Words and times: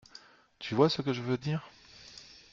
Tu 0.57 0.73
vois 0.73 0.89
ce 0.89 1.03
que 1.03 1.13
je 1.13 1.21
veux 1.21 1.37
dire? 1.37 1.61